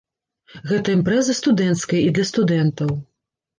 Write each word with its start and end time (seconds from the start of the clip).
Гэта 0.71 0.95
імпрэза 0.97 1.35
студэнцкая 1.41 2.01
і 2.07 2.11
для 2.19 2.29
студэнтаў. 2.33 2.93